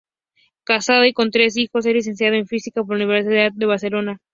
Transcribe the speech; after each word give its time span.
Casado 0.63 1.05
y 1.05 1.13
con 1.13 1.29
tres 1.29 1.57
hijos, 1.57 1.85
es 1.85 1.93
licenciado 1.93 2.33
en 2.33 2.47
física 2.47 2.83
por 2.83 2.97
la 2.97 3.05
Universidad 3.05 3.51
de 3.53 3.65
Barcelona. 3.67 4.17